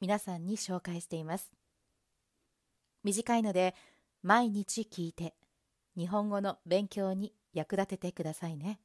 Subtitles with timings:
[0.00, 1.50] 皆さんに紹介しています。
[3.04, 3.74] 短いので
[4.22, 5.34] 毎日聞いて
[5.96, 8.80] 日本語の勉強に役立ててくださいね。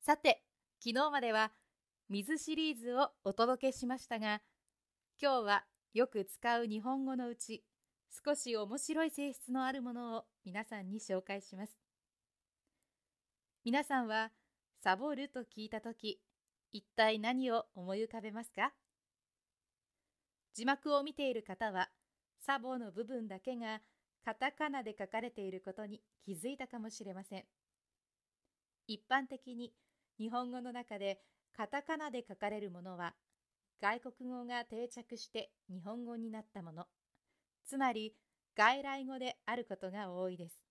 [0.00, 0.42] さて
[0.80, 1.52] 昨日までは
[2.08, 4.42] 水シリーズをお届けしましたが
[5.20, 7.64] 今日はよく使う日本語のうち
[8.24, 11.78] 少し面白い性質のあるものを皆さんに紹介します。
[13.64, 14.30] 皆さんは
[14.82, 16.20] サボると聞いたとき
[16.72, 18.72] 一体何を思い浮かべますか？
[20.54, 21.88] 字幕を見ている方は
[22.38, 23.80] サボの部分だけが
[24.24, 27.44] カタカナで書かれていることに気づいたかもしれません。
[28.86, 29.72] 一般的に
[30.18, 31.20] 日本語の中で
[31.56, 33.14] カタカナで書かれるものは
[33.80, 36.86] 外国語が定着して日本語になったもの。
[37.66, 38.14] つまり
[38.56, 40.62] 外来語であることが多いです。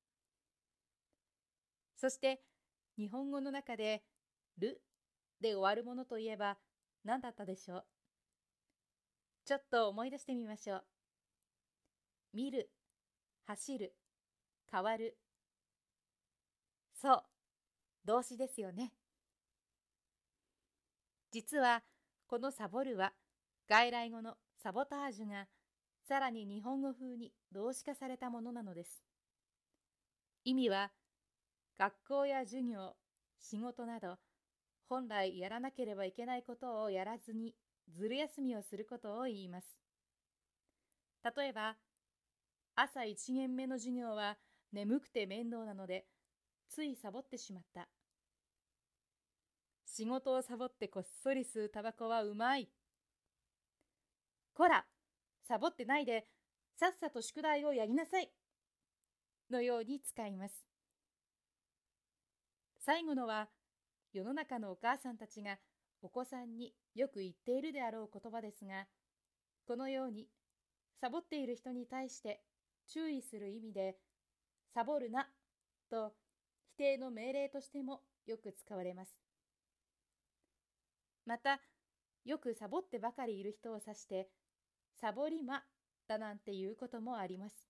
[1.97, 2.41] そして
[2.97, 4.03] 日本語の中で
[4.57, 4.81] 「る」
[5.41, 6.57] で終わるものといえば
[7.03, 7.85] 何だったでしょう？
[9.51, 10.83] ちょっと思い出してみましょう。
[12.33, 12.69] 見る、
[13.47, 13.93] 走る、
[14.71, 15.17] 変わる。
[16.93, 17.23] そう、
[18.05, 18.93] 動詞ですよね。
[21.31, 21.83] 実は、
[22.27, 23.11] このサボるは、
[23.67, 25.49] 外来語のサボタージュが、
[26.07, 29.03] さらに日本語風に動詞化されたものなのです。
[30.45, 30.93] 意味は、
[31.77, 32.95] 学校や授業、
[33.37, 34.15] 仕事など、
[34.87, 37.53] 本来やらなければいけないことをやらずに
[37.89, 39.77] ずる休みをすることを言います。
[41.35, 41.77] 例えば、
[42.75, 44.37] 朝一限目の授業は
[44.71, 46.05] 眠くて面倒なので、
[46.69, 47.87] ついサボってしまった。
[49.85, 52.69] 仕事をサボってこっそり吸うタバコはうまい。
[54.53, 54.85] こら、
[55.47, 56.27] サボってないで、
[56.77, 58.31] さっさと宿題をやりなさい。
[59.49, 60.65] のように使います。
[62.79, 63.49] 最後のは、
[64.13, 65.57] 世の中のお母さんたちが
[66.01, 68.87] お子さんによく言っているであろう言葉ですが、
[69.67, 70.27] このように
[70.99, 72.41] サボっている人に対して
[72.87, 73.97] 注意する意味で、
[74.73, 75.27] サボるな
[75.89, 76.13] と
[76.75, 79.15] 否定の命令としてもよく使われます。
[81.25, 81.61] また、
[82.25, 84.29] よくサボってばかりいる人を指して、
[84.99, 85.61] サボり魔
[86.07, 87.67] だなんていうこともあります。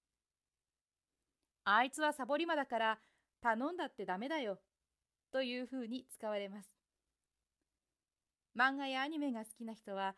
[1.63, 2.99] あいつはサボり魔だから
[3.41, 4.59] 頼んだってダメだよ
[5.31, 6.80] というふうに使われます。
[8.57, 10.15] 漫画やアニメが好きな人は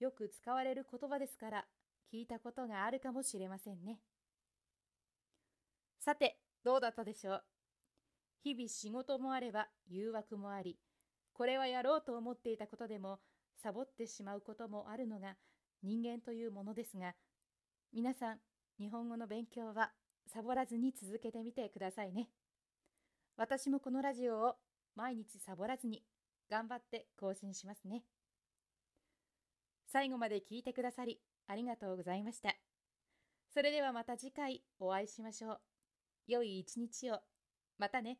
[0.00, 1.64] よく使われる言葉ですから
[2.12, 3.98] 聞いたことがあるかもしれませんね。
[6.00, 7.42] さて、どうだったでしょう？
[8.42, 10.78] 日々仕事もあれば誘惑もあり、
[11.32, 13.20] これはやろうと思っていたことでも
[13.62, 15.34] サボってしまうこともあるのが
[15.82, 17.14] 人間というものですが、
[17.92, 18.38] 皆さん、
[18.78, 19.92] 日本語の勉強は
[20.26, 22.28] サボらずに続けてみてくださいね。
[23.36, 24.54] 私もこのラジオを
[24.94, 26.02] 毎日サボらずに
[26.50, 28.04] 頑張って更新しますね。
[29.86, 32.54] 最後まで聞いてくださりありがとうございました。
[33.52, 35.60] それではまた次回お会いしましょう。
[36.26, 37.20] 良い一日を。
[37.78, 38.18] またね。